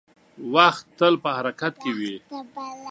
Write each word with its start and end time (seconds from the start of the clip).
•وخت 0.55 0.85
تل 0.99 1.13
په 1.23 1.29
حرکت 1.37 1.73
کې 1.81 1.91
وي. 1.97 2.15